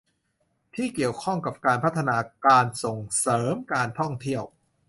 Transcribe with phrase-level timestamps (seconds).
[0.75, 4.43] ที่เกี่ยวข้องกับการพัฒนาการส่งเสริมการท่องเที่ยว